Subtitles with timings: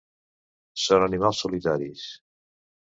[0.85, 2.11] Són animals solitaris.